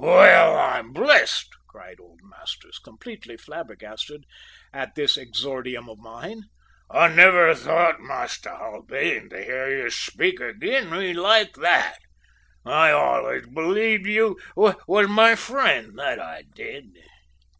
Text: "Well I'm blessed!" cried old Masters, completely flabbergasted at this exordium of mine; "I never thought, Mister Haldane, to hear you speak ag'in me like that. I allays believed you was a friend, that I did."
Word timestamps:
"Well 0.00 0.56
I'm 0.56 0.92
blessed!" 0.92 1.48
cried 1.66 1.98
old 1.98 2.20
Masters, 2.22 2.78
completely 2.78 3.36
flabbergasted 3.36 4.26
at 4.72 4.94
this 4.94 5.16
exordium 5.16 5.88
of 5.88 5.98
mine; 5.98 6.44
"I 6.88 7.08
never 7.08 7.52
thought, 7.52 8.00
Mister 8.00 8.50
Haldane, 8.54 9.28
to 9.30 9.42
hear 9.42 9.76
you 9.82 9.90
speak 9.90 10.40
ag'in 10.40 10.88
me 10.90 11.14
like 11.14 11.54
that. 11.54 11.98
I 12.64 12.90
allays 12.90 13.46
believed 13.48 14.06
you 14.06 14.38
was 14.54 14.76
a 14.88 15.36
friend, 15.36 15.98
that 15.98 16.20
I 16.20 16.44
did." 16.54 16.96